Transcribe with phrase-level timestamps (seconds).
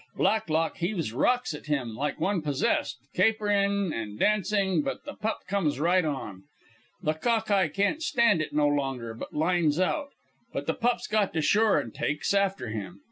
[0.15, 5.79] Blacklock heaves rocks at him like one possessed, capering an' dancing; but the pup comes
[5.79, 6.41] right on.
[7.03, 10.09] The Cock eye can't stand it no longer, but lines out.
[10.53, 12.99] But the pup's got to shore an' takes after him.